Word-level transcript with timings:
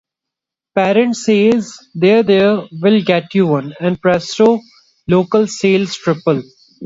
Parent 0.73 1.15
says 1.15 1.77
“There, 1.93 2.23
there, 2.23 2.63
we’ll 2.81 3.03
get 3.03 3.35
you 3.35 3.45
one” 3.45 3.75
and 3.79 4.01
presto, 4.01 4.59
local 5.07 5.45
sales 5.45 5.95
triple. 5.95 6.41